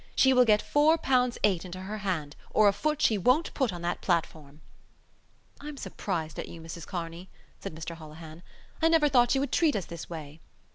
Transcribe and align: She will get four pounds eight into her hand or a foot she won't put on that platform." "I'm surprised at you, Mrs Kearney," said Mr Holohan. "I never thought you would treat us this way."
She 0.15 0.33
will 0.33 0.45
get 0.45 0.63
four 0.63 0.97
pounds 0.97 1.37
eight 1.43 1.63
into 1.63 1.81
her 1.81 1.99
hand 1.99 2.35
or 2.49 2.67
a 2.67 2.73
foot 2.73 3.03
she 3.03 3.19
won't 3.19 3.53
put 3.53 3.71
on 3.71 3.83
that 3.83 4.01
platform." 4.01 4.61
"I'm 5.59 5.77
surprised 5.77 6.39
at 6.39 6.47
you, 6.47 6.59
Mrs 6.59 6.87
Kearney," 6.87 7.29
said 7.59 7.75
Mr 7.75 7.93
Holohan. 7.95 8.41
"I 8.81 8.89
never 8.89 9.07
thought 9.09 9.35
you 9.35 9.41
would 9.41 9.51
treat 9.51 9.75
us 9.75 9.85
this 9.85 10.09
way." 10.09 10.41